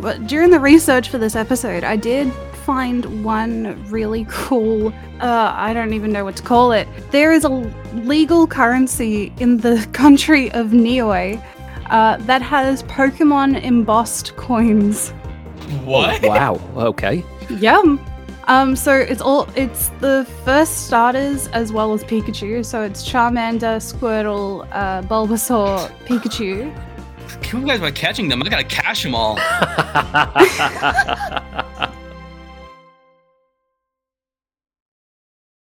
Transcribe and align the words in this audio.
But 0.00 0.26
during 0.26 0.50
the 0.50 0.60
research 0.60 1.08
for 1.08 1.18
this 1.18 1.36
episode, 1.36 1.84
I 1.84 1.96
did 1.96 2.32
find 2.64 3.24
one 3.24 3.84
really 3.90 4.26
cool. 4.30 4.88
Uh, 5.20 5.52
I 5.54 5.72
don't 5.72 5.92
even 5.92 6.12
know 6.12 6.24
what 6.24 6.36
to 6.36 6.42
call 6.42 6.72
it. 6.72 6.88
There 7.10 7.32
is 7.32 7.44
a 7.44 7.50
legal 7.50 8.46
currency 8.46 9.32
in 9.38 9.58
the 9.58 9.86
country 9.92 10.50
of 10.52 10.72
Niue 10.72 11.40
uh, 11.90 12.16
that 12.18 12.42
has 12.42 12.82
Pokemon 12.84 13.62
embossed 13.62 14.36
coins. 14.36 15.10
What? 15.84 16.22
Wow. 16.22 16.60
Okay. 16.76 17.24
Yum. 17.50 18.04
Um, 18.46 18.76
so 18.76 18.94
it's 18.94 19.22
all 19.22 19.48
it's 19.56 19.88
the 20.00 20.26
first 20.44 20.86
starters 20.86 21.48
as 21.48 21.72
well 21.72 21.94
as 21.94 22.04
Pikachu. 22.04 22.64
So 22.64 22.82
it's 22.82 23.02
Charmander, 23.08 23.80
Squirtle, 23.80 24.68
uh, 24.70 25.02
Bulbasaur, 25.02 25.90
Pikachu. 26.06 26.72
Kill 27.42 27.60
you 27.60 27.66
guys 27.66 27.80
by 27.80 27.90
catching 27.90 28.28
them. 28.28 28.42
I 28.42 28.48
gotta 28.48 28.64
cash 28.64 29.02
them 29.02 29.14
all. 29.14 29.38